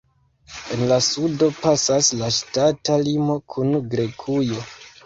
En 0.75 0.81
la 0.91 0.97
sudo 1.07 1.51
pasas 1.59 2.09
la 2.23 2.33
ŝtata 2.41 2.99
limo 3.11 3.39
kun 3.57 3.75
Grekujo. 3.95 4.69